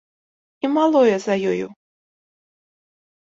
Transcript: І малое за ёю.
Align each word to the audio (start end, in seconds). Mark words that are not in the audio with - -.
І 0.67 0.71
малое 0.77 1.15
за 1.25 1.35
ёю. 1.51 1.67